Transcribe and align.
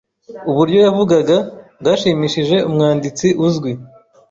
Uburyo 0.49 0.79
yavugaga 0.85 1.37
bwashimishije 1.79 2.57
umwanditsi 2.67 3.27
uzwi. 3.45 3.71